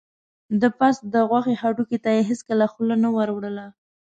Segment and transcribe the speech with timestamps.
[0.61, 3.65] د پس د غوښې هډوکي ته یې هېڅکله خوله نه وروړله.